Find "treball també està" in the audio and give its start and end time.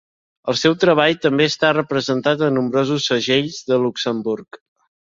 0.83-1.71